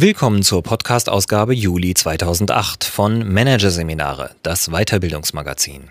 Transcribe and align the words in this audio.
Willkommen 0.00 0.44
zur 0.44 0.62
Podcast-Ausgabe 0.62 1.52
Juli 1.52 1.92
2008 1.92 2.84
von 2.84 3.32
Managerseminare, 3.32 4.30
das 4.44 4.68
Weiterbildungsmagazin. 4.68 5.88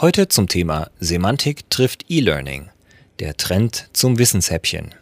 Heute 0.00 0.28
zum 0.28 0.48
Thema 0.48 0.88
Semantik 1.00 1.68
trifft 1.68 2.06
E-Learning, 2.08 2.70
der 3.18 3.36
Trend 3.36 3.90
zum 3.92 4.18
Wissenshäppchen. 4.18 4.94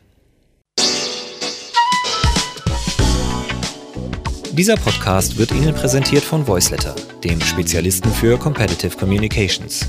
Dieser 4.50 4.74
Podcast 4.78 5.38
wird 5.38 5.52
Ihnen 5.52 5.72
präsentiert 5.72 6.24
von 6.24 6.44
Voiceletter, 6.44 6.96
dem 7.22 7.40
Spezialisten 7.40 8.10
für 8.10 8.36
Competitive 8.36 8.96
Communications. 8.96 9.86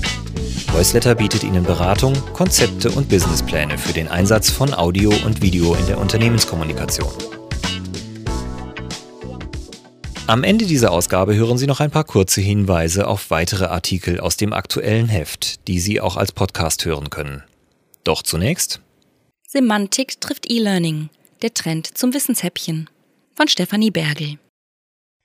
Voiceletter 0.70 1.16
bietet 1.16 1.42
Ihnen 1.42 1.64
Beratung, 1.64 2.12
Konzepte 2.32 2.92
und 2.92 3.08
Businesspläne 3.08 3.76
für 3.76 3.92
den 3.92 4.06
Einsatz 4.06 4.50
von 4.50 4.72
Audio 4.72 5.10
und 5.24 5.42
Video 5.42 5.74
in 5.74 5.86
der 5.88 5.98
Unternehmenskommunikation. 5.98 7.35
Am 10.28 10.42
Ende 10.42 10.66
dieser 10.66 10.90
Ausgabe 10.90 11.36
hören 11.36 11.56
Sie 11.56 11.68
noch 11.68 11.78
ein 11.78 11.92
paar 11.92 12.02
kurze 12.02 12.40
Hinweise 12.40 13.06
auf 13.06 13.30
weitere 13.30 13.66
Artikel 13.66 14.18
aus 14.18 14.36
dem 14.36 14.52
aktuellen 14.52 15.08
Heft, 15.08 15.68
die 15.68 15.78
Sie 15.78 16.00
auch 16.00 16.16
als 16.16 16.32
Podcast 16.32 16.84
hören 16.84 17.10
können. 17.10 17.44
Doch 18.02 18.24
zunächst 18.24 18.80
Semantik 19.46 20.20
trifft 20.20 20.50
E-Learning. 20.50 21.10
Der 21.42 21.54
Trend 21.54 21.96
zum 21.96 22.12
Wissenshäppchen 22.12 22.90
von 23.36 23.46
Stefanie 23.46 23.92
Bergel. 23.92 24.38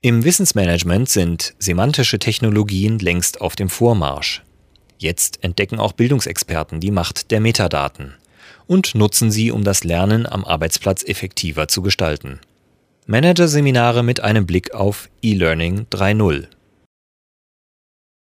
Im 0.03 0.23
Wissensmanagement 0.23 1.09
sind 1.09 1.55
semantische 1.57 2.19
Technologien 2.19 2.99
längst 2.99 3.41
auf 3.41 3.55
dem 3.55 3.69
Vormarsch. 3.69 4.43
Jetzt 4.99 5.43
entdecken 5.43 5.79
auch 5.79 5.93
Bildungsexperten 5.93 6.79
die 6.79 6.91
Macht 6.91 7.31
der 7.31 7.39
Metadaten 7.39 8.13
und 8.67 8.93
nutzen 8.93 9.31
sie, 9.31 9.49
um 9.49 9.63
das 9.63 9.83
Lernen 9.83 10.27
am 10.27 10.45
Arbeitsplatz 10.45 11.03
effektiver 11.03 11.67
zu 11.67 11.81
gestalten. 11.81 12.39
Managerseminare 13.11 14.03
mit 14.03 14.21
einem 14.21 14.45
Blick 14.45 14.73
auf 14.73 15.09
E-Learning 15.21 15.85
3.0. 15.91 16.47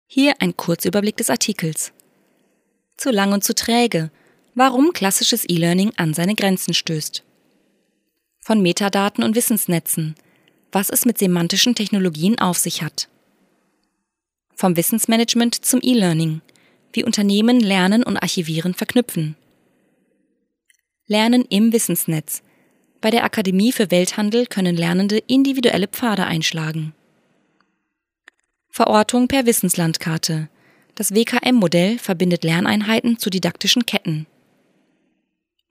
Hier 0.08 0.33
ein 0.39 0.55
Kurzüberblick 0.55 1.17
des 1.17 1.30
Artikels. 1.30 1.91
Zu 2.95 3.11
lang 3.11 3.33
und 3.33 3.44
zu 3.44 3.53
träge. 3.53 4.11
Warum 4.55 4.94
klassisches 4.94 5.44
E-Learning 5.44 5.92
an 5.97 6.14
seine 6.14 6.36
Grenzen 6.36 6.73
stößt. 6.73 7.22
Von 8.39 8.61
Metadaten 8.61 9.25
und 9.25 9.36
Wissensnetzen. 9.36 10.16
Was 10.72 10.89
es 10.89 11.03
mit 11.03 11.17
semantischen 11.17 11.75
Technologien 11.75 12.39
auf 12.39 12.58
sich 12.58 12.81
hat. 12.81 13.09
Vom 14.55 14.77
Wissensmanagement 14.77 15.66
zum 15.66 15.81
E-Learning. 15.83 16.39
Wie 16.94 17.03
Unternehmen 17.03 17.59
Lernen 17.59 18.03
und 18.03 18.16
Archivieren 18.16 18.73
verknüpfen. 18.73 19.36
Lernen 21.08 21.44
im 21.49 21.73
Wissensnetz 21.73 22.42
bei 23.02 23.10
der 23.10 23.24
Akademie 23.24 23.72
für 23.72 23.92
Welthandel 23.92 24.46
können 24.46 24.78
Lernende 24.78 25.18
individuelle 25.28 25.88
Pfade 25.88 26.26
einschlagen. 26.26 26.94
Verortung 28.70 29.28
per 29.28 29.46
Wissenslandkarte. 29.46 30.48
Das 30.96 31.14
WKM-Modell 31.14 31.98
verbindet 31.98 32.44
Lerneinheiten 32.44 33.18
zu 33.18 33.30
didaktischen 33.30 33.86
Ketten. 33.86 34.28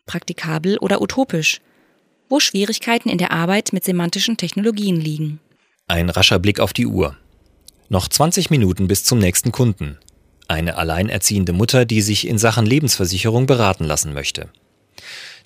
Praktikabel 0.07 0.77
oder 0.79 1.01
utopisch, 1.01 1.61
wo 2.29 2.41
Schwierigkeiten 2.41 3.09
in 3.09 3.19
der 3.19 3.31
Arbeit 3.31 3.73
mit 3.73 3.85
semantischen 3.85 4.37
Technologien 4.37 5.01
liegen. 5.01 5.41
Ein 5.87 6.11
rascher 6.11 6.39
Blick 6.39 6.61
auf 6.61 6.73
die 6.73 6.87
Uhr. 6.87 7.17
Noch 7.89 8.09
20 8.09 8.51
Minuten 8.51 8.89
bis 8.89 9.05
zum 9.05 9.19
nächsten 9.19 9.53
Kunden. 9.53 9.99
Eine 10.49 10.77
alleinerziehende 10.77 11.53
Mutter, 11.53 11.85
die 11.85 12.03
sich 12.03 12.27
in 12.27 12.39
Sachen 12.39 12.67
Lebensversicherung 12.67 13.47
beraten 13.47 13.85
lassen 13.85 14.15
möchte. 14.15 14.49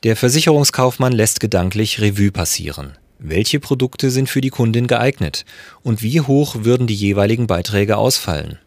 Der 0.05 0.17
Versicherungskaufmann 0.17 1.15
lässt 1.15 1.41
gedanklich 1.41 1.99
Revue 1.99 2.31
passieren. 2.31 2.93
Welche 3.19 3.59
Produkte 3.59 4.11
sind 4.11 4.29
für 4.29 4.43
die 4.43 4.51
Kundin 4.51 4.87
geeignet 4.87 5.47
und 5.83 6.03
wie 6.03 6.21
hoch 6.21 6.57
würden 6.59 6.87
die 6.87 6.95
jeweiligen 6.95 7.47
Beiträge 7.47 7.97
ausfallen? 7.97 8.59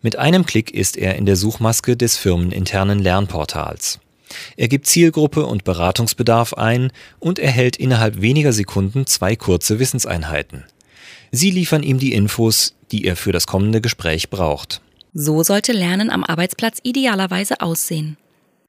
Mit 0.00 0.16
einem 0.16 0.46
Klick 0.46 0.70
ist 0.70 0.96
er 0.96 1.16
in 1.16 1.26
der 1.26 1.36
Suchmaske 1.36 1.98
des 1.98 2.16
firmeninternen 2.16 2.98
Lernportals. 2.98 4.00
Er 4.56 4.68
gibt 4.68 4.86
Zielgruppe 4.86 5.44
und 5.44 5.64
Beratungsbedarf 5.64 6.54
ein 6.54 6.92
und 7.18 7.38
erhält 7.38 7.76
innerhalb 7.76 8.22
weniger 8.22 8.54
Sekunden 8.54 9.06
zwei 9.06 9.36
kurze 9.36 9.78
Wissenseinheiten. 9.78 10.64
Sie 11.30 11.50
liefern 11.50 11.82
ihm 11.82 11.98
die 11.98 12.14
Infos, 12.14 12.74
die 12.90 13.04
er 13.04 13.16
für 13.16 13.32
das 13.32 13.46
kommende 13.46 13.82
Gespräch 13.82 14.30
braucht. 14.30 14.80
So 15.12 15.42
sollte 15.42 15.72
Lernen 15.72 16.08
am 16.08 16.24
Arbeitsplatz 16.24 16.78
idealerweise 16.82 17.60
aussehen. 17.60 18.16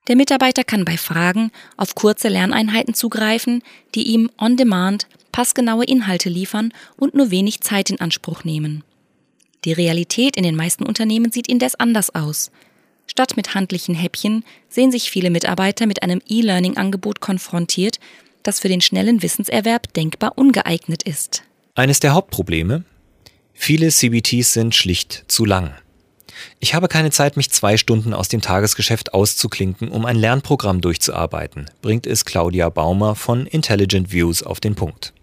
Der 0.07 0.15
Mitarbeiter 0.15 0.63
kann 0.63 0.85
bei 0.85 0.97
Fragen 0.97 1.51
auf 1.77 1.95
kurze 1.95 2.27
Lerneinheiten 2.27 2.93
zugreifen, 2.93 3.63
die 3.95 4.03
ihm 4.03 4.29
on 4.37 4.55
demand 4.55 5.07
passgenaue 5.31 5.85
Inhalte 5.85 6.29
liefern 6.29 6.73
und 6.95 7.15
nur 7.15 7.31
wenig 7.31 7.61
Zeit 7.61 7.89
in 7.89 7.99
Anspruch 7.99 8.43
nehmen. 8.43 8.83
Die 9.65 9.73
Realität 9.73 10.37
in 10.37 10.43
den 10.43 10.55
meisten 10.55 10.85
Unternehmen 10.85 11.31
sieht 11.31 11.47
indes 11.47 11.75
anders 11.75 12.13
aus. 12.13 12.51
Statt 13.07 13.35
mit 13.35 13.55
handlichen 13.55 13.95
Häppchen 13.95 14.45
sehen 14.69 14.91
sich 14.91 15.09
viele 15.09 15.29
Mitarbeiter 15.29 15.87
mit 15.87 16.03
einem 16.03 16.21
E-Learning-Angebot 16.27 17.19
konfrontiert, 17.19 17.99
das 18.43 18.59
für 18.59 18.67
den 18.67 18.81
schnellen 18.81 19.23
Wissenserwerb 19.23 19.91
denkbar 19.93 20.37
ungeeignet 20.37 21.03
ist. 21.03 21.43
Eines 21.73 21.99
der 21.99 22.13
Hauptprobleme? 22.13 22.83
Viele 23.53 23.89
CBTs 23.89 24.53
sind 24.53 24.75
schlicht 24.75 25.25
zu 25.27 25.45
lang. 25.45 25.73
Ich 26.59 26.73
habe 26.73 26.87
keine 26.87 27.11
Zeit, 27.11 27.37
mich 27.37 27.51
zwei 27.51 27.77
Stunden 27.77 28.13
aus 28.13 28.27
dem 28.27 28.41
Tagesgeschäft 28.41 29.13
auszuklinken, 29.13 29.89
um 29.89 30.05
ein 30.05 30.15
Lernprogramm 30.15 30.81
durchzuarbeiten, 30.81 31.69
bringt 31.81 32.07
es 32.07 32.25
Claudia 32.25 32.69
Baumer 32.69 33.15
von 33.15 33.45
Intelligent 33.45 34.11
Views 34.11 34.43
auf 34.43 34.59
den 34.59 34.75
Punkt. 34.75 35.13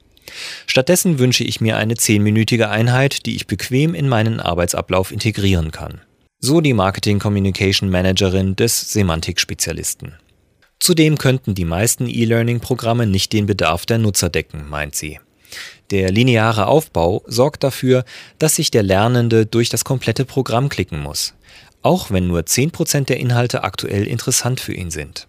Stattdessen 0.66 1.18
wünsche 1.18 1.44
ich 1.44 1.60
mir 1.60 1.76
eine 1.76 1.94
zehnminütige 1.94 2.68
Einheit, 2.68 3.26
die 3.26 3.36
ich 3.36 3.46
bequem 3.46 3.94
in 3.94 4.08
meinen 4.08 4.40
Arbeitsablauf 4.40 5.12
integrieren 5.12 5.70
kann. 5.70 6.00
So 6.38 6.60
die 6.60 6.72
Marketing 6.72 7.18
Communication 7.18 7.90
Managerin 7.90 8.56
des 8.56 8.92
Semantik-Spezialisten. 8.92 10.14
Zudem 10.80 11.16
könnten 11.16 11.54
die 11.54 11.64
meisten 11.64 12.08
E-Learning-Programme 12.08 13.06
nicht 13.06 13.32
den 13.32 13.46
Bedarf 13.46 13.86
der 13.86 13.98
Nutzer 13.98 14.30
decken, 14.30 14.68
meint 14.68 14.96
sie. 14.96 15.20
Der 15.92 16.10
lineare 16.10 16.68
Aufbau 16.68 17.22
sorgt 17.26 17.62
dafür, 17.62 18.06
dass 18.38 18.54
sich 18.54 18.70
der 18.70 18.82
Lernende 18.82 19.44
durch 19.44 19.68
das 19.68 19.84
komplette 19.84 20.24
Programm 20.24 20.70
klicken 20.70 21.02
muss, 21.02 21.34
auch 21.82 22.10
wenn 22.10 22.26
nur 22.26 22.40
10% 22.40 23.04
der 23.04 23.20
Inhalte 23.20 23.62
aktuell 23.62 24.06
interessant 24.06 24.58
für 24.58 24.72
ihn 24.72 24.90
sind. 24.90 25.28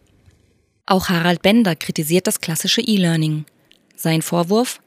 Auch 0.86 1.10
Harald 1.10 1.42
Bender 1.42 1.76
kritisiert 1.76 2.28
das 2.28 2.40
klassische 2.40 2.80
E-Learning. 2.80 3.44
Sein 3.98 4.22
Vorwurf? 4.22 4.80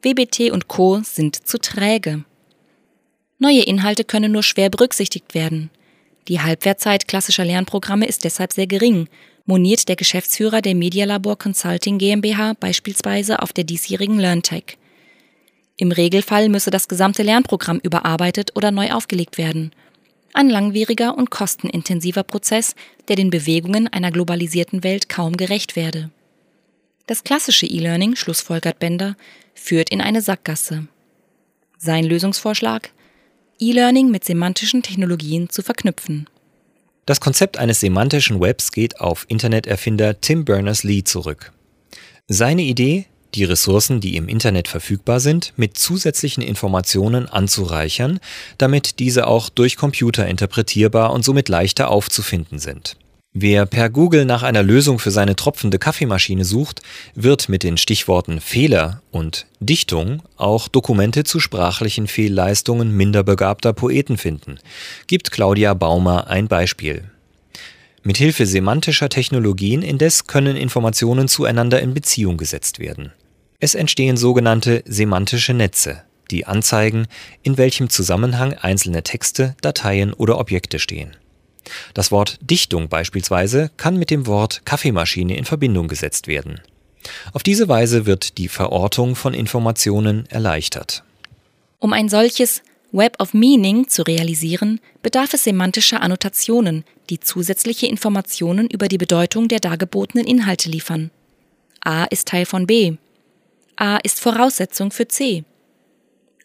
WBT 0.00 0.52
und 0.52 0.68
Co. 0.68 1.02
sind 1.04 1.46
zu 1.46 1.58
träge. 1.58 2.24
Neue 3.38 3.60
Inhalte 3.60 4.04
können 4.04 4.32
nur 4.32 4.42
schwer 4.42 4.70
berücksichtigt 4.70 5.34
werden. 5.34 5.68
Die 6.28 6.40
Halbwertzeit 6.40 7.08
klassischer 7.08 7.44
Lernprogramme 7.44 8.06
ist 8.06 8.24
deshalb 8.24 8.54
sehr 8.54 8.66
gering, 8.66 9.06
moniert 9.44 9.86
der 9.90 9.96
Geschäftsführer 9.96 10.62
der 10.62 10.74
Medialabor 10.74 11.36
Consulting 11.36 11.98
GmbH 11.98 12.54
beispielsweise 12.58 13.42
auf 13.42 13.52
der 13.52 13.64
diesjährigen 13.64 14.18
LearnTech. 14.18 14.78
Im 15.80 15.92
Regelfall 15.92 16.50
müsse 16.50 16.70
das 16.70 16.88
gesamte 16.88 17.22
Lernprogramm 17.22 17.80
überarbeitet 17.82 18.54
oder 18.54 18.70
neu 18.70 18.92
aufgelegt 18.92 19.38
werden. 19.38 19.72
Ein 20.34 20.50
langwieriger 20.50 21.16
und 21.16 21.30
kostenintensiver 21.30 22.22
Prozess, 22.22 22.74
der 23.08 23.16
den 23.16 23.30
Bewegungen 23.30 23.88
einer 23.88 24.10
globalisierten 24.10 24.84
Welt 24.84 25.08
kaum 25.08 25.38
gerecht 25.38 25.76
werde. 25.76 26.10
Das 27.06 27.24
klassische 27.24 27.64
E-Learning, 27.64 28.14
schlussfolgert 28.14 28.78
Bender, 28.78 29.16
führt 29.54 29.88
in 29.88 30.02
eine 30.02 30.20
Sackgasse. 30.20 30.86
Sein 31.78 32.04
Lösungsvorschlag? 32.04 32.90
E-Learning 33.58 34.10
mit 34.10 34.26
semantischen 34.26 34.82
Technologien 34.82 35.48
zu 35.48 35.62
verknüpfen. 35.62 36.28
Das 37.06 37.20
Konzept 37.20 37.56
eines 37.56 37.80
semantischen 37.80 38.38
Webs 38.38 38.72
geht 38.72 39.00
auf 39.00 39.24
Interneterfinder 39.28 40.20
Tim 40.20 40.44
Berners-Lee 40.44 41.04
zurück. 41.04 41.52
Seine 42.28 42.62
Idee, 42.62 43.06
die 43.34 43.44
Ressourcen, 43.44 44.00
die 44.00 44.16
im 44.16 44.28
Internet 44.28 44.68
verfügbar 44.68 45.20
sind, 45.20 45.52
mit 45.56 45.76
zusätzlichen 45.76 46.42
Informationen 46.42 47.28
anzureichern, 47.28 48.20
damit 48.58 48.98
diese 48.98 49.26
auch 49.26 49.48
durch 49.48 49.76
Computer 49.76 50.26
interpretierbar 50.26 51.12
und 51.12 51.24
somit 51.24 51.48
leichter 51.48 51.90
aufzufinden 51.90 52.58
sind. 52.58 52.96
Wer 53.32 53.64
per 53.64 53.90
Google 53.90 54.24
nach 54.24 54.42
einer 54.42 54.64
Lösung 54.64 54.98
für 54.98 55.12
seine 55.12 55.36
tropfende 55.36 55.78
Kaffeemaschine 55.78 56.44
sucht, 56.44 56.82
wird 57.14 57.48
mit 57.48 57.62
den 57.62 57.76
Stichworten 57.76 58.40
Fehler 58.40 59.02
und 59.12 59.46
Dichtung 59.60 60.22
auch 60.36 60.66
Dokumente 60.66 61.22
zu 61.22 61.38
sprachlichen 61.38 62.08
Fehlleistungen 62.08 62.96
minderbegabter 62.96 63.72
Poeten 63.72 64.18
finden, 64.18 64.58
gibt 65.06 65.30
Claudia 65.30 65.74
Baumer 65.74 66.26
ein 66.26 66.48
Beispiel. 66.48 67.04
Mithilfe 68.02 68.46
semantischer 68.46 69.10
Technologien 69.10 69.82
indes 69.82 70.26
können 70.26 70.56
Informationen 70.56 71.28
zueinander 71.28 71.80
in 71.80 71.94
Beziehung 71.94 72.36
gesetzt 72.36 72.80
werden. 72.80 73.12
Es 73.60 73.74
entstehen 73.74 74.16
sogenannte 74.16 74.82
semantische 74.86 75.52
Netze, 75.52 76.02
die 76.30 76.46
anzeigen, 76.46 77.06
in 77.42 77.58
welchem 77.58 77.90
Zusammenhang 77.90 78.54
einzelne 78.54 79.02
Texte, 79.02 79.54
Dateien 79.60 80.14
oder 80.14 80.38
Objekte 80.38 80.78
stehen. 80.78 81.14
Das 81.92 82.10
Wort 82.10 82.38
Dichtung 82.40 82.88
beispielsweise 82.88 83.70
kann 83.76 83.98
mit 83.98 84.10
dem 84.10 84.26
Wort 84.26 84.62
Kaffeemaschine 84.64 85.36
in 85.36 85.44
Verbindung 85.44 85.88
gesetzt 85.88 86.26
werden. 86.26 86.60
Auf 87.32 87.42
diese 87.42 87.68
Weise 87.68 88.06
wird 88.06 88.38
die 88.38 88.48
Verortung 88.48 89.14
von 89.14 89.34
Informationen 89.34 90.26
erleichtert. 90.26 91.04
Um 91.78 91.92
ein 91.92 92.08
solches 92.08 92.62
Web 92.92 93.20
of 93.20 93.34
Meaning 93.34 93.88
zu 93.88 94.02
realisieren, 94.02 94.80
bedarf 95.02 95.34
es 95.34 95.44
semantischer 95.44 96.02
Annotationen, 96.02 96.84
die 97.08 97.20
zusätzliche 97.20 97.86
Informationen 97.86 98.68
über 98.68 98.88
die 98.88 98.98
Bedeutung 98.98 99.48
der 99.48 99.60
dargebotenen 99.60 100.26
Inhalte 100.26 100.70
liefern. 100.70 101.10
A 101.84 102.04
ist 102.04 102.28
Teil 102.28 102.46
von 102.46 102.66
B. 102.66 102.96
A 103.80 103.96
ist 103.96 104.20
Voraussetzung 104.20 104.90
für 104.90 105.08
C. 105.08 105.42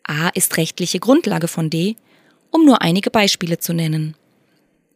A 0.07 0.29
ist 0.29 0.55
rechtliche 0.55 1.01
Grundlage 1.01 1.49
von 1.49 1.69
D, 1.69 1.97
um 2.49 2.63
nur 2.63 2.81
einige 2.81 3.11
Beispiele 3.11 3.59
zu 3.59 3.73
nennen. 3.73 4.15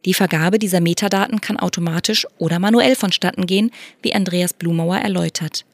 Die 0.06 0.14
Vergabe 0.14 0.58
dieser 0.58 0.80
Metadaten 0.80 1.42
kann 1.42 1.60
automatisch 1.60 2.26
oder 2.38 2.60
manuell 2.60 2.96
vonstatten 2.96 3.46
gehen, 3.46 3.72
wie 4.02 4.16
Andreas 4.16 4.54
Blumauer 4.54 5.00
erläutert. 5.00 5.66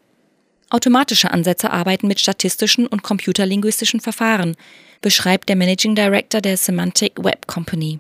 Automatische 0.71 1.29
Ansätze 1.29 1.69
arbeiten 1.69 2.07
mit 2.07 2.19
statistischen 2.19 2.88
und 2.88 3.03
computerlinguistischen 3.03 4.00
Verfahren, 4.00 4.56
beschreibt 5.01 5.50
der 5.50 5.57
Managing 5.57 5.94
Director 5.94 6.41
der 6.41 6.57
Semantic 6.57 7.23
Web 7.23 7.45
Company. 7.45 8.00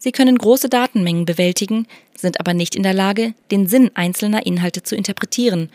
Sie 0.00 0.10
können 0.10 0.38
große 0.38 0.68
Datenmengen 0.68 1.24
bewältigen, 1.24 1.86
sind 2.16 2.40
aber 2.40 2.52
nicht 2.52 2.74
in 2.74 2.82
der 2.82 2.94
Lage, 2.94 3.34
den 3.52 3.68
Sinn 3.68 3.92
einzelner 3.94 4.44
Inhalte 4.44 4.82
zu 4.82 4.96
interpretieren, 4.96 5.70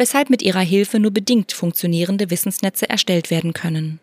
weshalb 0.00 0.30
mit 0.30 0.40
ihrer 0.40 0.60
Hilfe 0.60 0.98
nur 0.98 1.12
bedingt 1.12 1.52
funktionierende 1.52 2.30
Wissensnetze 2.30 2.88
erstellt 2.88 3.30
werden 3.30 3.52
können. 3.52 4.00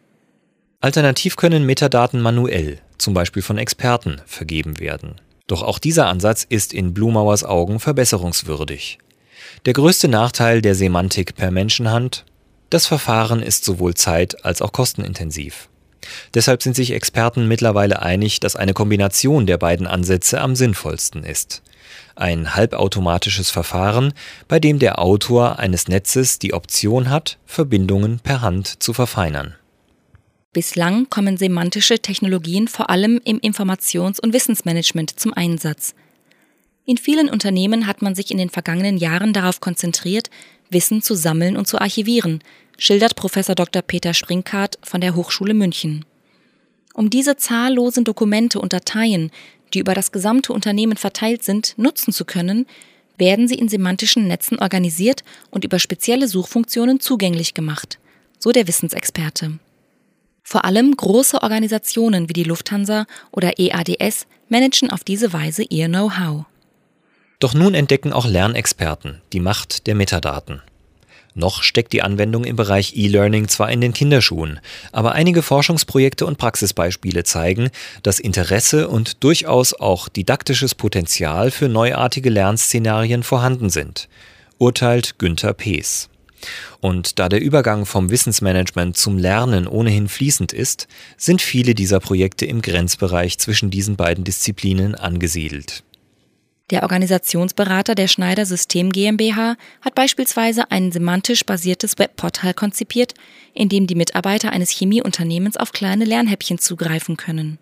Alternativ 0.79 1.35
können 1.35 1.65
Metadaten 1.65 2.21
manuell, 2.21 2.77
zum 2.99 3.15
Beispiel 3.15 3.41
von 3.41 3.57
Experten, 3.57 4.21
vergeben 4.27 4.79
werden. 4.79 5.15
Doch 5.47 5.63
auch 5.63 5.79
dieser 5.79 6.05
Ansatz 6.05 6.45
ist 6.47 6.71
in 6.71 6.93
Blumauers 6.93 7.43
Augen 7.43 7.79
verbesserungswürdig. 7.79 8.99
Der 9.65 9.73
größte 9.73 10.07
Nachteil 10.07 10.61
der 10.61 10.75
Semantik 10.75 11.35
per 11.35 11.49
Menschenhand? 11.49 12.25
Das 12.69 12.85
Verfahren 12.85 13.41
ist 13.41 13.65
sowohl 13.65 13.95
zeit- 13.95 14.45
als 14.45 14.61
auch 14.61 14.73
kostenintensiv. 14.73 15.67
Deshalb 16.35 16.61
sind 16.61 16.75
sich 16.75 16.91
Experten 16.91 17.47
mittlerweile 17.47 18.03
einig, 18.03 18.39
dass 18.39 18.55
eine 18.55 18.73
Kombination 18.73 19.47
der 19.47 19.57
beiden 19.57 19.87
Ansätze 19.87 20.41
am 20.41 20.55
sinnvollsten 20.55 21.23
ist. 21.23 21.63
Ein 22.19 22.55
halbautomatisches 22.55 23.51
Verfahren, 23.51 24.11
bei 24.47 24.59
dem 24.59 24.79
der 24.79 24.97
Autor 24.97 25.59
eines 25.59 25.87
Netzes 25.87 26.39
die 26.39 26.51
Option 26.51 27.11
hat, 27.11 27.37
Verbindungen 27.45 28.17
per 28.17 28.41
Hand 28.41 28.81
zu 28.81 28.91
verfeinern. 28.91 29.53
Bislang 30.51 31.11
kommen 31.11 31.37
semantische 31.37 31.99
Technologien 31.99 32.67
vor 32.67 32.89
allem 32.89 33.21
im 33.23 33.39
Informations- 33.39 34.19
und 34.19 34.33
Wissensmanagement 34.33 35.19
zum 35.19 35.31
Einsatz. 35.31 35.93
In 36.85 36.97
vielen 36.97 37.29
Unternehmen 37.29 37.85
hat 37.85 38.01
man 38.01 38.15
sich 38.15 38.31
in 38.31 38.39
den 38.39 38.49
vergangenen 38.49 38.97
Jahren 38.97 39.31
darauf 39.31 39.59
konzentriert, 39.59 40.31
Wissen 40.71 41.03
zu 41.03 41.13
sammeln 41.13 41.55
und 41.55 41.67
zu 41.67 41.79
archivieren, 41.79 42.41
schildert 42.79 43.15
Professor 43.15 43.53
Dr. 43.53 43.83
Peter 43.83 44.15
Springkart 44.15 44.79
von 44.81 45.01
der 45.01 45.13
Hochschule 45.13 45.53
München. 45.53 46.03
Um 46.95 47.11
diese 47.11 47.37
zahllosen 47.37 48.05
Dokumente 48.05 48.59
und 48.59 48.73
Dateien, 48.73 49.29
die 49.73 49.79
über 49.79 49.93
das 49.93 50.11
gesamte 50.11 50.53
Unternehmen 50.53 50.97
verteilt 50.97 51.43
sind, 51.43 51.73
nutzen 51.77 52.13
zu 52.13 52.25
können, 52.25 52.65
werden 53.17 53.47
sie 53.47 53.55
in 53.55 53.67
semantischen 53.67 54.27
Netzen 54.27 54.59
organisiert 54.59 55.23
und 55.49 55.65
über 55.65 55.79
spezielle 55.79 56.27
Suchfunktionen 56.27 56.99
zugänglich 56.99 57.53
gemacht, 57.53 57.99
so 58.39 58.51
der 58.51 58.67
Wissensexperte. 58.67 59.59
Vor 60.43 60.63
allem 60.63 60.95
große 60.95 61.41
Organisationen 61.41 62.29
wie 62.29 62.33
die 62.33 62.43
Lufthansa 62.43 63.05
oder 63.31 63.59
EADS 63.59 64.27
managen 64.49 64.91
auf 64.91 65.03
diese 65.03 65.33
Weise 65.33 65.63
ihr 65.63 65.87
Know-how. 65.87 66.45
Doch 67.39 67.53
nun 67.53 67.73
entdecken 67.73 68.13
auch 68.13 68.25
Lernexperten 68.25 69.21
die 69.33 69.39
Macht 69.39 69.87
der 69.87 69.95
Metadaten. 69.95 70.61
Noch 71.37 71.61
steckt 71.61 71.93
die 71.93 72.01
Anwendung 72.01 72.45
im 72.45 72.55
Bereich 72.55 72.97
E-Learning 72.97 73.47
zwar 73.47 73.69
in 73.71 73.79
den 73.79 73.93
Kinderschuhen, 73.93 74.59
aber 74.91 75.11
einige 75.11 75.43
Forschungsprojekte 75.43 76.25
und 76.25 76.39
Praxisbeispiele 76.39 77.23
zeigen, 77.25 77.69
dass 78.01 78.19
Interesse 78.19 78.87
und 78.87 79.23
durchaus 79.23 79.75
auch 79.75 80.09
didaktisches 80.09 80.73
Potenzial 80.73 81.51
für 81.51 81.69
neuartige 81.69 82.31
Lernszenarien 82.31 83.21
vorhanden 83.21 83.69
sind, 83.69 84.09
urteilt 84.57 85.19
Günther 85.19 85.53
Pees. 85.53 86.09
Und 86.79 87.19
da 87.19 87.29
der 87.29 87.39
Übergang 87.39 87.85
vom 87.85 88.09
Wissensmanagement 88.09 88.97
zum 88.97 89.19
Lernen 89.19 89.67
ohnehin 89.67 90.07
fließend 90.07 90.53
ist, 90.53 90.87
sind 91.17 91.43
viele 91.43 91.75
dieser 91.75 91.99
Projekte 91.99 92.47
im 92.47 92.63
Grenzbereich 92.63 93.37
zwischen 93.37 93.69
diesen 93.69 93.95
beiden 93.95 94.23
Disziplinen 94.23 94.95
angesiedelt. 94.95 95.83
Der 96.69 96.83
Organisationsberater 96.83 97.95
der 97.95 98.09
Schneider 98.09 98.45
System 98.45 98.91
GmbH 98.91 99.55
hat 99.81 99.95
beispielsweise 99.95 100.69
ein 100.69 100.91
semantisch 100.91 101.45
basiertes 101.45 101.97
Webportal 101.97 102.53
konzipiert, 102.53 103.13
in 103.53 103.69
dem 103.69 103.87
die 103.87 103.95
Mitarbeiter 103.95 104.51
eines 104.51 104.71
Chemieunternehmens 104.71 105.55
auf 105.55 105.71
kleine 105.71 106.03
Lernhäppchen 106.03 106.57
zugreifen 106.57 107.15
können. 107.15 107.57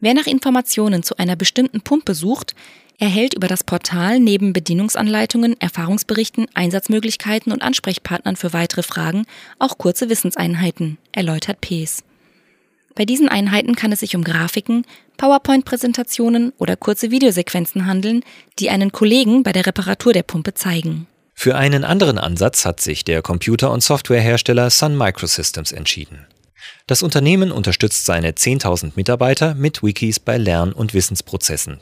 Wer 0.00 0.14
nach 0.14 0.26
Informationen 0.26 1.02
zu 1.02 1.18
einer 1.18 1.36
bestimmten 1.36 1.82
Pumpe 1.82 2.14
sucht, 2.14 2.54
erhält 2.98 3.34
über 3.34 3.48
das 3.48 3.64
Portal 3.64 4.18
neben 4.18 4.54
Bedienungsanleitungen, 4.54 5.60
Erfahrungsberichten, 5.60 6.46
Einsatzmöglichkeiten 6.54 7.52
und 7.52 7.60
Ansprechpartnern 7.60 8.36
für 8.36 8.54
weitere 8.54 8.82
Fragen 8.82 9.26
auch 9.58 9.76
kurze 9.76 10.08
Wissenseinheiten, 10.08 10.96
erläutert 11.12 11.60
Pees. 11.60 12.02
Bei 12.94 13.04
diesen 13.04 13.28
Einheiten 13.28 13.76
kann 13.76 13.92
es 13.92 14.00
sich 14.00 14.16
um 14.16 14.24
Grafiken, 14.24 14.84
PowerPoint-Präsentationen 15.16 16.52
oder 16.58 16.76
kurze 16.76 17.10
Videosequenzen 17.10 17.86
handeln, 17.86 18.22
die 18.58 18.70
einen 18.70 18.92
Kollegen 18.92 19.42
bei 19.42 19.52
der 19.52 19.66
Reparatur 19.66 20.12
der 20.12 20.22
Pumpe 20.22 20.54
zeigen. 20.54 21.06
Für 21.34 21.56
einen 21.56 21.84
anderen 21.84 22.18
Ansatz 22.18 22.64
hat 22.64 22.80
sich 22.80 23.04
der 23.04 23.22
Computer- 23.22 23.70
und 23.70 23.82
Softwarehersteller 23.82 24.68
Sun 24.70 24.96
Microsystems 24.96 25.72
entschieden. 25.72 26.26
Das 26.86 27.02
Unternehmen 27.02 27.52
unterstützt 27.52 28.04
seine 28.04 28.32
10.000 28.32 28.92
Mitarbeiter 28.96 29.54
mit 29.54 29.82
Wikis 29.82 30.20
bei 30.20 30.36
Lern- 30.36 30.72
und 30.72 30.92
Wissensprozessen. 30.92 31.80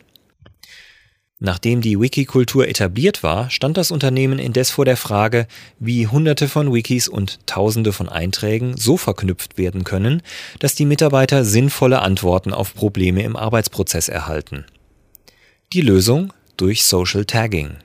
Nachdem 1.40 1.80
die 1.82 2.00
Wiki-Kultur 2.00 2.66
etabliert 2.66 3.22
war, 3.22 3.48
stand 3.48 3.76
das 3.76 3.92
Unternehmen 3.92 4.40
indes 4.40 4.70
vor 4.72 4.84
der 4.84 4.96
Frage, 4.96 5.46
wie 5.78 6.08
Hunderte 6.08 6.48
von 6.48 6.74
Wikis 6.74 7.06
und 7.06 7.46
Tausende 7.46 7.92
von 7.92 8.08
Einträgen 8.08 8.76
so 8.76 8.96
verknüpft 8.96 9.56
werden 9.56 9.84
können, 9.84 10.22
dass 10.58 10.74
die 10.74 10.84
Mitarbeiter 10.84 11.44
sinnvolle 11.44 12.00
Antworten 12.00 12.52
auf 12.52 12.74
Probleme 12.74 13.22
im 13.22 13.36
Arbeitsprozess 13.36 14.08
erhalten. 14.08 14.64
Die 15.72 15.80
Lösung 15.80 16.32
durch 16.56 16.84
Social 16.84 17.24
Tagging. 17.24 17.76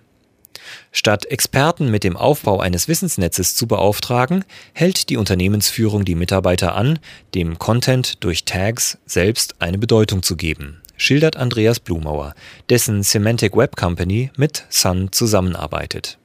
Statt 0.92 1.26
Experten 1.26 1.92
mit 1.92 2.04
dem 2.04 2.18
Aufbau 2.18 2.60
eines 2.60 2.88
Wissensnetzes 2.88 3.54
zu 3.54 3.68
beauftragen, 3.68 4.46
hält 4.74 5.10
die 5.10 5.18
Unternehmensführung 5.18 6.06
die 6.06 6.16
Mitarbeiter 6.16 6.74
an, 6.74 6.98
dem 7.36 7.60
Content 7.60 8.24
durch 8.24 8.46
Tags 8.46 8.98
selbst 9.06 9.62
eine 9.62 9.78
Bedeutung 9.78 10.24
zu 10.24 10.36
geben 10.36 10.83
schildert 11.04 11.36
Andreas 11.36 11.80
Blumauer, 11.80 12.34
dessen 12.70 13.04
Semantic 13.04 13.56
Web 13.56 13.76
Company 13.76 14.32
mit 14.38 14.66
Sun 14.70 15.12
zusammenarbeitet. 15.12 16.18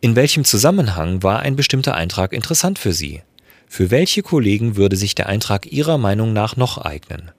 In 0.00 0.16
welchem 0.16 0.44
Zusammenhang 0.44 1.22
war 1.22 1.40
ein 1.40 1.56
bestimmter 1.56 1.94
Eintrag 1.94 2.32
interessant 2.32 2.78
für 2.78 2.92
Sie? 2.92 3.22
Für 3.66 3.90
welche 3.90 4.22
Kollegen 4.22 4.76
würde 4.76 4.96
sich 4.96 5.14
der 5.14 5.28
Eintrag 5.28 5.66
Ihrer 5.70 5.98
Meinung 5.98 6.32
nach 6.32 6.56
noch 6.56 6.78
eignen? 6.78 7.30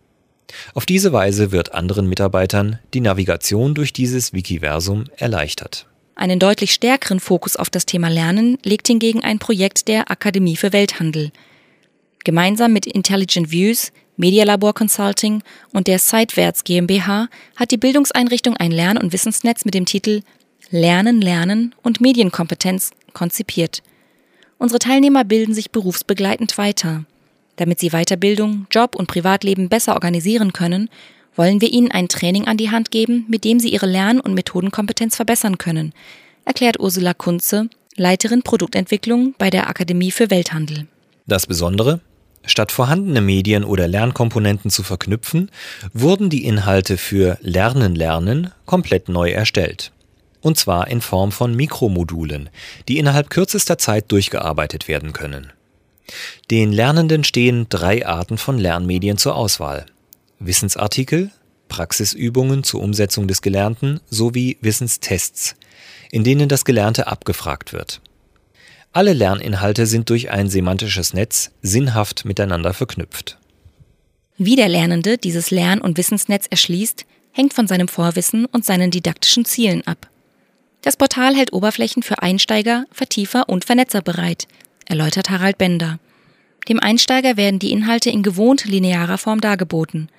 Auf 0.74 0.86
diese 0.86 1.14
Weise 1.14 1.52
wird 1.52 1.74
anderen 1.74 2.08
Mitarbeitern 2.08 2.80
die 2.94 3.02
Navigation 3.02 3.74
durch 3.74 3.94
dieses 3.94 4.34
Wikiversum 4.34 5.06
erleichtert. 5.18 5.88
Einen 6.16 6.40
deutlich 6.40 6.74
stärkeren 6.74 7.20
Fokus 7.20 7.56
auf 7.56 7.70
das 7.70 7.86
Thema 7.86 8.10
Lernen 8.10 8.58
legt 8.64 8.88
hingegen 8.88 9.22
ein 9.22 9.40
Projekt 9.40 9.88
der 9.88 10.12
Akademie 10.12 10.58
für 10.58 10.74
Welthandel. 10.74 11.32
Gemeinsam 12.24 12.74
mit 12.74 12.86
Intelligent 12.86 13.52
Views 13.52 13.92
Media 14.16 14.44
Labor 14.44 14.74
Consulting 14.74 15.42
und 15.74 15.88
der 15.88 15.98
Sidewärts 15.98 16.64
GmbH 16.64 17.28
hat 17.56 17.72
die 17.72 17.78
Bildungseinrichtung 17.78 18.56
ein 18.56 18.72
Lern- 18.72 19.00
und 19.00 19.14
Wissensnetz 19.14 19.66
mit 19.66 19.74
dem 19.74 19.86
Titel 19.86 20.22
Lernen, 20.70 21.22
Lernen 21.22 21.74
und 21.82 22.02
Medienkompetenz 22.02 22.92
konzipiert. 23.14 23.82
Unsere 24.60 24.78
Teilnehmer 24.78 25.24
bilden 25.24 25.56
sich 25.56 25.72
berufsbegleitend 25.72 26.58
weiter. 26.60 27.06
Damit 27.56 27.80
sie 27.80 27.90
Weiterbildung, 27.90 28.68
Job 28.70 28.96
und 28.96 29.08
Privatleben 29.08 29.70
besser 29.70 29.94
organisieren 29.94 30.54
können, 30.54 30.90
wollen 31.36 31.60
wir 31.60 31.72
ihnen 31.72 31.92
ein 31.92 32.08
Training 32.08 32.48
an 32.48 32.58
die 32.58 32.70
Hand 32.70 32.92
geben, 32.92 33.26
mit 33.28 33.44
dem 33.44 33.60
sie 33.60 33.70
ihre 33.70 33.88
Lern- 33.88 34.20
und 34.20 34.36
Methodenkompetenz 34.36 35.16
verbessern 35.16 35.58
können, 35.58 35.94
erklärt 36.46 36.80
Ursula 36.80 37.16
Kunze, 37.16 37.70
Leiterin 37.96 38.44
Produktentwicklung 38.44 39.34
bei 39.38 39.50
der 39.50 39.68
Akademie 39.68 40.12
für 40.12 40.30
Welthandel. 40.30 40.88
Das 41.26 41.48
Besondere? 41.48 42.02
Statt 42.46 42.72
vorhandene 42.72 43.22
Medien 43.22 43.64
oder 43.64 43.88
Lernkomponenten 43.88 44.72
zu 44.72 44.84
verknüpfen, 44.84 45.52
wurden 45.94 46.30
die 46.30 46.46
Inhalte 46.46 46.98
für 46.98 47.38
Lernen 47.42 47.96
lernen 47.96 48.52
komplett 48.66 49.10
neu 49.10 49.30
erstellt. 49.30 49.92
Und 50.42 50.58
zwar 50.58 50.88
in 50.88 51.02
Form 51.02 51.32
von 51.32 51.56
Mikromodulen, 51.56 52.50
die 52.88 52.98
innerhalb 52.98 53.30
kürzester 53.30 53.78
Zeit 53.78 54.12
durchgearbeitet 54.12 54.88
werden 54.88 55.14
können. 55.14 55.52
Den 56.50 56.72
Lernenden 56.72 57.24
stehen 57.24 57.68
drei 57.70 58.06
Arten 58.06 58.38
von 58.38 58.58
Lernmedien 58.58 59.18
zur 59.18 59.36
Auswahl. 59.36 59.86
Wissensartikel, 60.40 61.30
Praxisübungen 61.70 62.64
zur 62.64 62.82
Umsetzung 62.82 63.28
des 63.28 63.42
Gelernten 63.42 64.02
sowie 64.10 64.58
Wissenstests, 64.62 65.56
in 66.12 66.24
denen 66.24 66.50
das 66.50 66.66
Gelernte 66.66 67.08
abgefragt 67.08 67.72
wird. 67.72 68.02
Alle 68.94 69.14
Lerninhalte 69.14 69.86
sind 69.86 70.10
durch 70.10 70.32
ein 70.32 70.50
semantisches 70.50 71.14
Netz 71.14 71.52
sinnhaft 71.62 72.26
miteinander 72.26 72.74
verknüpft. 72.74 73.38
Wie 74.38 74.58
der 74.58 74.68
Lernende 74.68 75.18
dieses 75.18 75.50
Lern- 75.50 75.80
und 75.80 75.98
Wissensnetz 75.98 76.48
erschließt, 76.50 77.06
hängt 77.32 77.54
von 77.54 77.68
seinem 77.68 77.88
Vorwissen 77.88 78.46
und 78.46 78.66
seinen 78.66 78.92
didaktischen 78.92 79.46
Zielen 79.46 79.88
ab. 79.88 80.10
Das 80.82 80.98
Portal 80.98 81.36
hält 81.36 81.54
Oberflächen 81.54 82.04
für 82.04 82.22
Einsteiger, 82.22 82.86
Vertiefer 82.92 83.48
und 83.48 83.64
Vernetzer 83.64 84.02
bereit, 84.02 84.48
erläutert 84.86 85.30
Harald 85.30 85.58
Bender. 85.58 86.00
Dem 86.68 86.80
Einsteiger 86.80 87.38
werden 87.38 87.60
die 87.60 87.72
Inhalte 87.72 88.10
in 88.10 88.24
gewohnt 88.24 88.66
linearer 88.66 89.18
Form 89.18 89.40
dargeboten. 89.40 90.10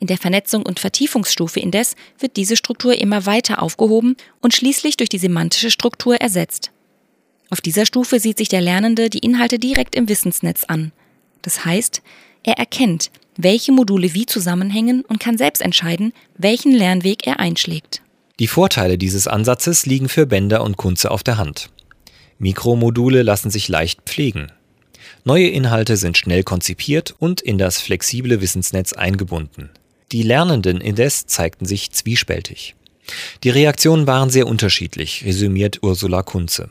In 0.00 0.08
der 0.08 0.18
Vernetzung 0.18 0.66
und 0.66 0.80
Vertiefungsstufe 0.80 1.60
indes 1.60 1.94
wird 2.18 2.36
diese 2.36 2.56
Struktur 2.56 2.98
immer 2.98 3.24
weiter 3.24 3.62
aufgehoben 3.62 4.16
und 4.40 4.52
schließlich 4.52 4.96
durch 4.96 5.08
die 5.10 5.18
semantische 5.18 5.70
Struktur 5.70 6.16
ersetzt. 6.16 6.72
Auf 7.50 7.60
dieser 7.60 7.86
Stufe 7.86 8.18
sieht 8.18 8.38
sich 8.38 8.48
der 8.48 8.60
Lernende 8.60 9.10
die 9.10 9.20
Inhalte 9.20 9.58
direkt 9.58 9.94
im 9.94 10.08
Wissensnetz 10.08 10.64
an. 10.64 10.92
Das 11.42 11.64
heißt, 11.64 12.02
er 12.42 12.58
erkennt, 12.58 13.10
welche 13.36 13.72
Module 13.72 14.14
wie 14.14 14.26
zusammenhängen 14.26 15.04
und 15.04 15.20
kann 15.20 15.38
selbst 15.38 15.62
entscheiden, 15.62 16.12
welchen 16.36 16.72
Lernweg 16.72 17.26
er 17.26 17.38
einschlägt. 17.38 18.02
Die 18.38 18.48
Vorteile 18.48 18.98
dieses 18.98 19.28
Ansatzes 19.28 19.86
liegen 19.86 20.08
für 20.08 20.26
Bender 20.26 20.62
und 20.62 20.76
Kunze 20.76 21.10
auf 21.10 21.22
der 21.22 21.38
Hand. 21.38 21.70
Mikromodule 22.38 23.22
lassen 23.22 23.50
sich 23.50 23.68
leicht 23.68 24.02
pflegen. 24.02 24.52
Neue 25.24 25.48
Inhalte 25.48 25.96
sind 25.96 26.18
schnell 26.18 26.42
konzipiert 26.42 27.14
und 27.18 27.40
in 27.40 27.58
das 27.58 27.80
flexible 27.80 28.40
Wissensnetz 28.40 28.92
eingebunden. 28.92 29.70
Die 30.12 30.22
Lernenden 30.22 30.80
indes 30.80 31.26
zeigten 31.26 31.66
sich 31.66 31.90
zwiespältig. 31.92 32.74
Die 33.42 33.50
Reaktionen 33.50 34.06
waren 34.06 34.30
sehr 34.30 34.46
unterschiedlich, 34.46 35.24
resümiert 35.24 35.82
Ursula 35.82 36.22
Kunze. 36.22 36.68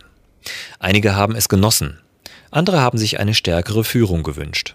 Einige 0.79 1.15
haben 1.15 1.35
es 1.35 1.49
genossen, 1.49 1.99
andere 2.51 2.79
haben 2.79 2.97
sich 2.97 3.19
eine 3.19 3.33
stärkere 3.33 3.83
Führung 3.83 4.23
gewünscht. 4.23 4.73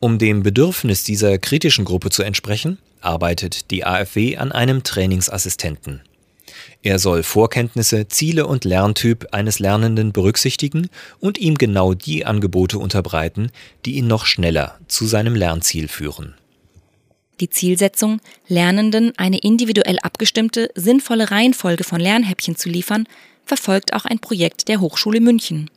Um 0.00 0.18
dem 0.18 0.44
Bedürfnis 0.44 1.02
dieser 1.02 1.38
kritischen 1.38 1.84
Gruppe 1.84 2.10
zu 2.10 2.22
entsprechen, 2.22 2.78
arbeitet 3.00 3.70
die 3.72 3.84
AfW 3.84 4.36
an 4.36 4.52
einem 4.52 4.84
Trainingsassistenten. 4.84 6.02
Er 6.82 7.00
soll 7.00 7.24
Vorkenntnisse, 7.24 8.06
Ziele 8.08 8.46
und 8.46 8.64
Lerntyp 8.64 9.26
eines 9.32 9.58
Lernenden 9.58 10.12
berücksichtigen 10.12 10.88
und 11.18 11.38
ihm 11.38 11.56
genau 11.56 11.94
die 11.94 12.24
Angebote 12.24 12.78
unterbreiten, 12.78 13.50
die 13.84 13.96
ihn 13.96 14.06
noch 14.06 14.26
schneller 14.26 14.78
zu 14.86 15.06
seinem 15.06 15.34
Lernziel 15.34 15.88
führen. 15.88 16.34
Die 17.40 17.50
Zielsetzung, 17.50 18.20
Lernenden 18.46 19.12
eine 19.16 19.38
individuell 19.38 19.98
abgestimmte, 20.00 20.70
sinnvolle 20.74 21.30
Reihenfolge 21.30 21.84
von 21.84 22.00
Lernhäppchen 22.00 22.56
zu 22.56 22.68
liefern, 22.68 23.06
verfolgt 23.48 23.94
auch 23.94 24.04
ein 24.04 24.20
Projekt 24.20 24.68
der 24.68 24.80
Hochschule 24.80 25.20
München. 25.20 25.70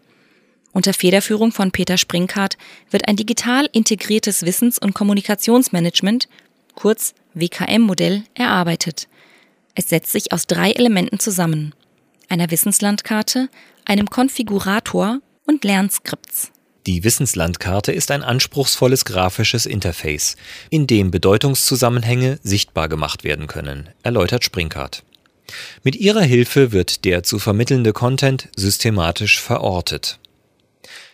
Unter 0.73 0.93
Federführung 0.93 1.51
von 1.51 1.71
Peter 1.71 1.97
Springkart 1.97 2.57
wird 2.91 3.07
ein 3.07 3.15
digital 3.15 3.67
integriertes 3.71 4.45
Wissens- 4.45 4.79
und 4.79 4.93
Kommunikationsmanagement, 4.93 6.29
kurz 6.75 7.13
WKM-Modell, 7.33 8.23
erarbeitet. 8.35 9.07
Es 9.75 9.89
setzt 9.89 10.11
sich 10.11 10.31
aus 10.31 10.47
drei 10.47 10.71
Elementen 10.71 11.19
zusammen. 11.19 11.73
Einer 12.29 12.51
Wissenslandkarte, 12.51 13.49
einem 13.85 14.09
Konfigurator 14.09 15.19
und 15.45 15.63
Lernskripts. 15.63 16.51
Die 16.87 17.03
Wissenslandkarte 17.03 17.91
ist 17.91 18.09
ein 18.09 18.23
anspruchsvolles 18.23 19.05
grafisches 19.05 19.65
Interface, 19.65 20.35
in 20.69 20.87
dem 20.87 21.11
Bedeutungszusammenhänge 21.11 22.39
sichtbar 22.43 22.89
gemacht 22.89 23.23
werden 23.23 23.47
können, 23.47 23.89
erläutert 24.03 24.43
Springkart. 24.43 25.03
Mit 25.83 25.95
ihrer 25.95 26.21
Hilfe 26.21 26.71
wird 26.71 27.05
der 27.05 27.24
zu 27.24 27.39
vermittelnde 27.39 27.93
Content 27.93 28.50
systematisch 28.55 29.39
verortet. 29.39 30.19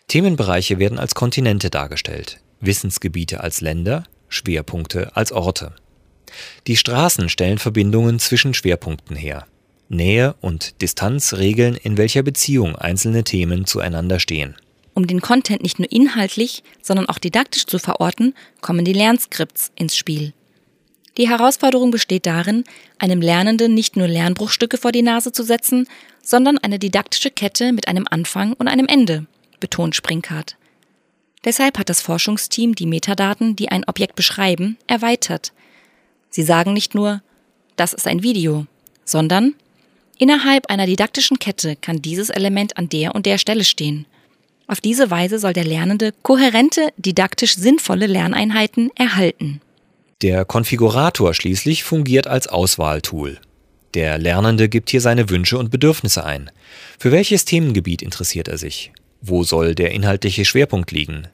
Themenbereiche 0.07 0.79
werden 0.79 0.99
als 0.99 1.15
Kontinente 1.15 1.69
dargestellt, 1.69 2.39
Wissensgebiete 2.61 3.41
als 3.41 3.61
Länder, 3.61 4.03
Schwerpunkte 4.29 5.15
als 5.15 5.31
Orte. 5.31 5.73
Die 6.67 6.77
Straßen 6.77 7.29
stellen 7.29 7.57
Verbindungen 7.57 8.19
zwischen 8.19 8.53
Schwerpunkten 8.53 9.15
her. 9.15 9.47
Nähe 9.89 10.35
und 10.41 10.81
Distanz 10.81 11.33
regeln, 11.33 11.75
in 11.75 11.97
welcher 11.97 12.23
Beziehung 12.23 12.75
einzelne 12.75 13.23
Themen 13.23 13.65
zueinander 13.65 14.19
stehen. 14.19 14.55
Um 14.93 15.07
den 15.07 15.21
Content 15.21 15.61
nicht 15.61 15.79
nur 15.79 15.91
inhaltlich, 15.91 16.63
sondern 16.81 17.07
auch 17.07 17.19
didaktisch 17.19 17.65
zu 17.65 17.79
verorten, 17.79 18.33
kommen 18.61 18.83
die 18.83 18.93
Lernskripts 18.93 19.71
ins 19.75 19.95
Spiel. 19.95 20.33
Die 21.17 21.27
Herausforderung 21.27 21.89
besteht 21.89 22.27
darin, 22.27 22.63
einem 22.99 23.21
Lernenden 23.21 23.73
nicht 23.73 23.97
nur 23.97 24.07
Lernbruchstücke 24.07 24.77
vor 24.77 24.91
die 24.91 25.01
Nase 25.01 25.31
zu 25.31 25.43
setzen, 25.43 25.87
sondern 26.21 26.59
eine 26.59 26.77
didaktische 26.77 27.31
Kette 27.31 27.73
mit 27.73 27.87
einem 27.87 28.05
Anfang 28.09 28.53
und 28.53 28.67
einem 28.67 28.85
Ende, 28.87 29.25
betont 29.59 29.95
Springkart. 29.95 30.57
Deshalb 31.43 31.79
hat 31.79 31.89
das 31.89 32.01
Forschungsteam 32.01 32.75
die 32.75 32.85
Metadaten, 32.85 33.55
die 33.55 33.69
ein 33.69 33.83
Objekt 33.87 34.15
beschreiben, 34.15 34.77
erweitert. 34.85 35.53
Sie 36.29 36.43
sagen 36.43 36.73
nicht 36.73 36.93
nur, 36.93 37.21
das 37.77 37.93
ist 37.93 38.07
ein 38.07 38.21
Video, 38.21 38.67
sondern 39.03 39.55
innerhalb 40.19 40.69
einer 40.69 40.85
didaktischen 40.85 41.39
Kette 41.39 41.75
kann 41.77 42.01
dieses 42.01 42.29
Element 42.29 42.77
an 42.77 42.89
der 42.89 43.15
und 43.15 43.25
der 43.25 43.37
Stelle 43.39 43.63
stehen. 43.63 44.05
Auf 44.67 44.81
diese 44.81 45.09
Weise 45.09 45.39
soll 45.39 45.53
der 45.53 45.63
Lernende 45.63 46.13
kohärente, 46.21 46.91
didaktisch 46.97 47.55
sinnvolle 47.55 48.05
Lerneinheiten 48.05 48.91
erhalten. 48.95 49.61
Der 50.23 50.45
Konfigurator 50.45 51.35
schließlich 51.35 51.83
fungiert 51.83 52.25
als 52.25 52.47
Auswahltool. 52.47 53.37
Der 53.93 54.17
Lernende 54.17 54.67
gibt 54.67 54.89
hier 54.89 54.99
seine 54.99 55.29
Wünsche 55.29 55.59
und 55.59 55.69
Bedürfnisse 55.69 56.25
ein. 56.25 56.49
Für 56.97 57.11
welches 57.11 57.45
Themengebiet 57.45 58.01
interessiert 58.01 58.47
er 58.47 58.57
sich? 58.57 58.91
Wo 59.21 59.43
soll 59.43 59.75
der 59.75 59.91
inhaltliche 59.91 60.43
Schwerpunkt 60.43 60.89
liegen? 60.89 61.27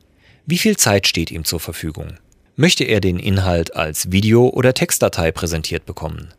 Wie 0.46 0.58
viel 0.58 0.76
Zeit 0.76 1.08
steht 1.08 1.32
ihm 1.32 1.46
zur 1.46 1.62
Verfügung? 1.62 2.18
Möchte 2.58 2.84
er 2.84 3.00
den 3.00 3.20
Inhalt 3.20 3.74
als 3.74 4.12
Video 4.12 4.50
oder 4.50 4.74
Textdatei 4.74 5.32
präsentiert 5.32 5.86
bekommen? 5.86 6.34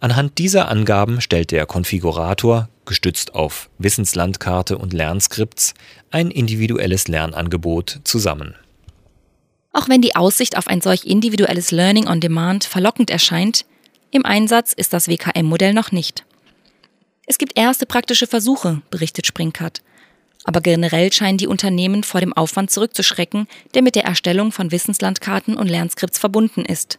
Anhand 0.00 0.38
dieser 0.38 0.68
Angaben 0.68 1.20
stellt 1.20 1.50
der 1.50 1.66
Konfigurator, 1.66 2.70
gestützt 2.86 3.34
auf 3.34 3.68
Wissenslandkarte 3.76 4.78
und 4.78 4.94
Lernskripts, 4.94 5.74
ein 6.10 6.30
individuelles 6.30 7.08
Lernangebot 7.08 8.00
zusammen. 8.04 8.54
Auch 9.72 9.88
wenn 9.88 10.00
die 10.00 10.16
Aussicht 10.16 10.56
auf 10.56 10.66
ein 10.66 10.80
solch 10.80 11.04
individuelles 11.04 11.70
Learning 11.70 12.08
on 12.08 12.20
Demand 12.20 12.64
verlockend 12.64 13.10
erscheint, 13.10 13.64
im 14.10 14.24
Einsatz 14.24 14.72
ist 14.72 14.92
das 14.92 15.08
WKM-Modell 15.08 15.74
noch 15.74 15.92
nicht. 15.92 16.24
Es 17.26 17.36
gibt 17.36 17.58
erste 17.58 17.84
praktische 17.84 18.26
Versuche, 18.26 18.80
berichtet 18.90 19.26
Springkat. 19.26 19.82
Aber 20.44 20.62
generell 20.62 21.12
scheinen 21.12 21.36
die 21.36 21.46
Unternehmen 21.46 22.04
vor 22.04 22.20
dem 22.20 22.32
Aufwand 22.32 22.70
zurückzuschrecken, 22.70 23.46
der 23.74 23.82
mit 23.82 23.96
der 23.96 24.04
Erstellung 24.04 24.50
von 24.50 24.72
Wissenslandkarten 24.72 25.56
und 25.56 25.68
Lernskripts 25.68 26.18
verbunden 26.18 26.64
ist. 26.64 26.98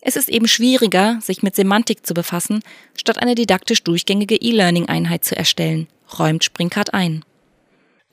Es 0.00 0.14
ist 0.16 0.28
eben 0.28 0.46
schwieriger, 0.46 1.18
sich 1.20 1.42
mit 1.42 1.56
Semantik 1.56 2.06
zu 2.06 2.14
befassen, 2.14 2.62
statt 2.96 3.20
eine 3.20 3.34
didaktisch 3.34 3.82
durchgängige 3.82 4.36
E-Learning-Einheit 4.36 5.24
zu 5.24 5.34
erstellen, 5.34 5.88
räumt 6.18 6.44
Springkat 6.44 6.94
ein. 6.94 7.24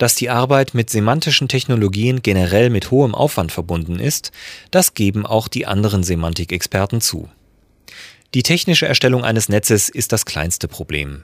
Dass 0.01 0.15
die 0.15 0.31
Arbeit 0.31 0.74
mit 0.74 0.89
semantischen 0.89 1.48
Technologien 1.48 2.24
generell 2.24 2.72
mit 2.72 2.89
hohem 2.89 3.13
Aufwand 3.13 3.51
verbunden 3.51 4.00
ist, 4.00 4.31
das 4.72 4.96
geben 4.96 5.27
auch 5.27 5.48
die 5.48 5.67
anderen 5.67 6.01
Semantikexperten 6.01 7.01
zu. 7.01 7.29
Die 8.34 8.41
technische 8.41 8.88
Erstellung 8.88 9.24
eines 9.24 9.48
Netzes 9.48 9.89
ist 9.89 10.12
das 10.12 10.25
kleinste 10.25 10.67
Problem. 10.67 11.24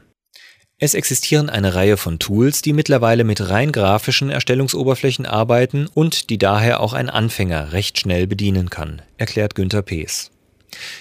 Es 0.78 0.94
existieren 0.94 1.50
eine 1.50 1.74
Reihe 1.74 1.98
von 1.98 2.20
Tools, 2.20 2.62
die 2.62 2.74
mittlerweile 2.74 3.24
mit 3.24 3.50
rein 3.50 3.72
grafischen 3.72 4.30
Erstellungsoberflächen 4.30 5.26
arbeiten 5.26 5.88
und 5.92 6.30
die 6.30 6.38
daher 6.38 6.80
auch 6.80 6.94
ein 6.94 7.10
Anfänger 7.10 7.72
recht 7.72 7.98
schnell 7.98 8.28
bedienen 8.28 8.70
kann, 8.70 9.02
erklärt 9.18 9.56
Günther 9.56 9.82
Pees. 9.82 10.30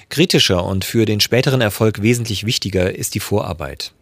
Kritischer 0.09 0.65
und 0.65 0.87
für 0.87 1.05
den 1.05 1.21
späteren 1.21 1.61
Erfolg 1.61 2.01
wesentlich 2.01 2.47
wichtiger 2.47 2.97
ist 2.97 3.15
die 3.15 3.21
Vorarbeit 3.21 3.93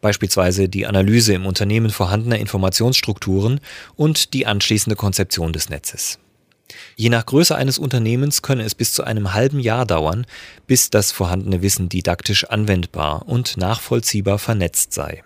beispielsweise 0.00 0.68
die 0.68 0.86
Analyse 0.86 1.34
im 1.34 1.46
Unternehmen 1.46 1.90
vorhandener 1.90 2.38
Informationsstrukturen 2.38 3.60
und 3.96 4.34
die 4.34 4.46
anschließende 4.46 4.96
Konzeption 4.96 5.52
des 5.52 5.68
Netzes. 5.68 6.18
Je 6.96 7.08
nach 7.08 7.26
Größe 7.26 7.56
eines 7.56 7.78
Unternehmens 7.78 8.42
könne 8.42 8.62
es 8.62 8.74
bis 8.74 8.92
zu 8.92 9.04
einem 9.04 9.32
halben 9.34 9.60
Jahr 9.60 9.86
dauern, 9.86 10.26
bis 10.66 10.90
das 10.90 11.12
vorhandene 11.12 11.62
Wissen 11.62 11.88
didaktisch 11.88 12.44
anwendbar 12.44 13.28
und 13.28 13.56
nachvollziehbar 13.56 14.38
vernetzt 14.38 14.92
sei. 14.92 15.22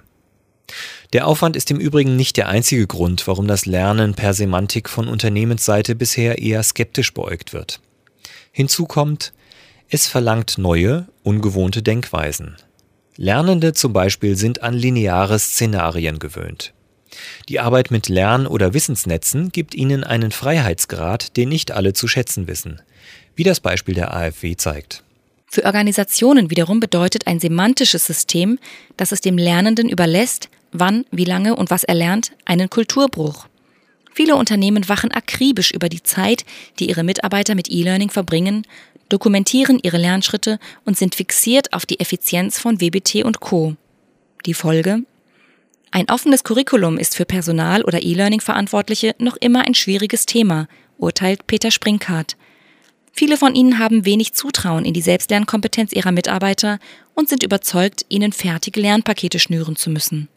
Der 1.13 1.27
Aufwand 1.27 1.57
ist 1.57 1.71
im 1.71 1.79
Übrigen 1.79 2.17
nicht 2.17 2.37
der 2.37 2.49
einzige 2.49 2.87
Grund, 2.87 3.27
warum 3.27 3.47
das 3.47 3.67
Lernen 3.67 4.15
per 4.15 4.35
Semantik 4.35 4.89
von 4.89 5.09
Unternehmensseite 5.09 5.95
bisher 5.95 6.39
eher 6.39 6.63
skeptisch 6.63 7.13
beäugt 7.13 7.53
wird. 7.53 7.81
Hinzu 8.51 8.87
kommt, 8.87 9.33
es 9.89 10.07
verlangt 10.07 10.59
neue, 10.59 11.07
ungewohnte 11.23 11.83
Denkweisen. 11.83 12.57
Lernende 13.17 13.73
zum 13.73 13.93
Beispiel 13.93 14.37
sind 14.37 14.63
an 14.63 14.75
lineare 14.75 15.39
Szenarien 15.39 16.19
gewöhnt. 16.19 16.73
Die 17.49 17.61
Arbeit 17.61 17.91
mit 17.91 18.09
Lern- 18.09 18.47
oder 18.47 18.75
Wissensnetzen 18.75 19.53
gibt 19.53 19.75
ihnen 19.75 20.03
einen 20.03 20.33
Freiheitsgrad, 20.33 21.37
den 21.37 21.49
nicht 21.49 21.71
alle 21.71 21.93
zu 21.93 22.09
schätzen 22.09 22.49
wissen. 22.49 22.81
wie 23.37 23.43
das 23.43 23.59
Beispiel 23.59 23.95
der 23.95 24.15
AfW 24.15 24.55
zeigt. 24.55 25.03
Für 25.47 25.65
Organisationen 25.65 26.51
wiederum 26.51 26.81
bedeutet 26.81 27.27
ein 27.27 27.41
semantisches 27.41 28.07
System, 28.07 28.61
dass 28.97 29.11
es 29.11 29.21
dem 29.21 29.39
Lernenden 29.39 29.89
überlässt, 29.89 30.49
wann, 30.71 31.05
wie 31.11 31.25
lange 31.25 31.57
und 31.57 31.71
was 31.71 31.85
er 31.85 31.95
lernt, 31.95 32.33
einen 32.45 32.71
Kulturbruch. 32.71 33.47
Viele 34.13 34.37
Unternehmen 34.37 34.89
wachen 34.89 35.11
akribisch 35.11 35.73
über 35.73 35.89
die 35.89 36.05
Zeit, 36.05 36.45
die 36.79 36.89
ihre 36.89 37.03
Mitarbeiter 37.03 37.57
mit 37.57 37.69
E-Learning 37.69 38.11
verbringen, 38.11 38.65
dokumentieren 39.09 39.79
ihre 39.83 39.99
Lernschritte 39.99 40.59
und 40.85 40.97
sind 40.97 41.15
fixiert 41.15 41.73
auf 41.73 41.87
die 41.87 42.01
Effizienz 42.01 42.59
von 42.59 42.81
WBT 42.81 43.25
und 43.25 43.41
Co. 43.41 43.77
Die 44.47 44.55
Folge? 44.55 45.03
Ein 45.91 46.11
offenes 46.11 46.43
Curriculum 46.43 46.99
ist 46.99 47.15
für 47.15 47.25
Personal 47.25 47.83
oder 47.85 48.03
E-Learning-Verantwortliche 48.03 49.15
noch 49.19 49.37
immer 49.37 49.67
ein 49.67 49.75
schwieriges 49.75 50.27
Thema, 50.27 50.67
urteilt 50.99 51.47
Peter 51.47 51.71
Springkart. 51.71 52.37
Viele 53.13 53.37
von 53.37 53.55
ihnen 53.55 53.79
haben 53.79 54.05
wenig 54.05 54.35
Zutrauen 54.35 54.85
in 54.85 54.93
die 54.93 55.01
Selbstlernkompetenz 55.01 55.93
ihrer 55.93 56.11
Mitarbeiter 56.11 56.81
und 57.15 57.29
sind 57.29 57.45
überzeugt, 57.45 58.05
ihnen 58.09 58.33
fertige 58.33 58.81
Lernpakete 58.81 59.39
schnüren 59.39 59.77
zu 59.77 59.89
müssen. 59.89 60.29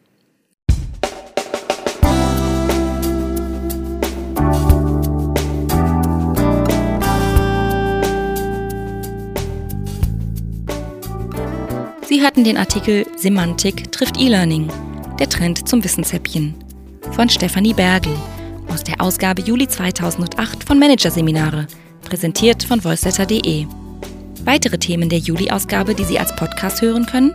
Sie 12.08 12.22
hörten 12.22 12.42
den 12.42 12.56
Artikel 12.56 13.04
Semantik 13.18 13.92
trifft 13.92 14.18
E-Learning. 14.18 14.72
Der 15.18 15.28
Trend 15.28 15.68
zum 15.68 15.84
Wissenshäppchen 15.84 16.54
von 17.12 17.28
Stefanie 17.28 17.74
Bergel 17.74 18.14
aus 18.68 18.82
der 18.82 18.98
Ausgabe 19.02 19.42
Juli 19.42 19.68
2008 19.68 20.64
von 20.64 20.78
Managerseminare 20.78 21.66
präsentiert 22.00 22.62
von 22.62 22.82
voiceletter.de. 22.82 23.66
Weitere 24.42 24.78
Themen 24.78 25.10
der 25.10 25.18
Juli-Ausgabe, 25.18 25.94
die 25.94 26.04
Sie 26.04 26.18
als 26.18 26.34
Podcast 26.34 26.80
hören 26.80 27.04
können? 27.04 27.34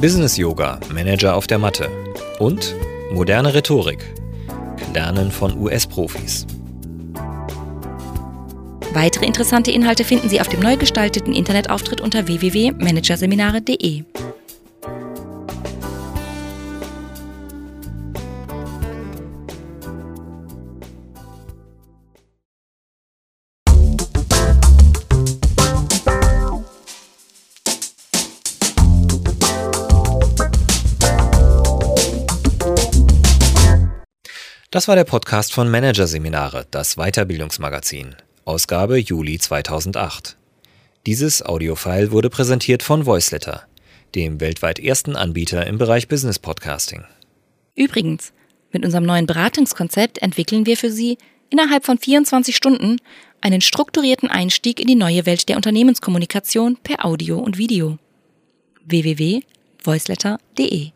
Business 0.00 0.36
Yoga, 0.36 0.80
Manager 0.92 1.36
auf 1.36 1.46
der 1.46 1.58
Matte. 1.58 1.88
Und 2.40 2.74
moderne 3.12 3.54
Rhetorik. 3.54 4.00
Lernen 4.92 5.30
von 5.30 5.56
US-Profis. 5.56 6.44
Weitere 8.94 9.26
interessante 9.26 9.72
Inhalte 9.72 10.04
finden 10.04 10.28
Sie 10.28 10.40
auf 10.40 10.48
dem 10.48 10.60
neu 10.60 10.76
gestalteten 10.76 11.34
Internetauftritt 11.34 12.00
unter 12.00 12.28
www.managerseminare.de. 12.28 14.04
Das 34.70 34.88
war 34.88 34.96
der 34.96 35.04
Podcast 35.04 35.52
von 35.52 35.70
Managerseminare, 35.70 36.66
das 36.70 36.96
Weiterbildungsmagazin, 36.96 38.16
Ausgabe 38.44 38.98
Juli 38.98 39.38
2008. 39.38 40.36
Dieses 41.06 41.42
Audiofile 41.42 42.12
wurde 42.12 42.28
präsentiert 42.28 42.82
von 42.82 43.06
Voiceletter, 43.06 43.62
dem 44.14 44.38
weltweit 44.40 44.78
ersten 44.78 45.16
Anbieter 45.16 45.66
im 45.66 45.78
Bereich 45.78 46.08
Business 46.08 46.38
Podcasting. 46.38 47.04
Übrigens, 47.74 48.34
mit 48.70 48.84
unserem 48.84 49.04
neuen 49.04 49.24
Beratungskonzept 49.26 50.18
entwickeln 50.18 50.66
wir 50.66 50.76
für 50.76 50.90
Sie 50.90 51.16
innerhalb 51.48 51.86
von 51.86 51.96
24 51.98 52.54
Stunden 52.54 52.98
einen 53.40 53.62
strukturierten 53.62 54.30
Einstieg 54.30 54.78
in 54.78 54.88
die 54.88 54.94
neue 54.94 55.24
Welt 55.26 55.48
der 55.48 55.56
Unternehmenskommunikation 55.56 56.76
per 56.82 57.04
Audio 57.04 57.38
und 57.38 57.56
Video. 57.56 57.98
www.voiceletter.de 58.84 60.90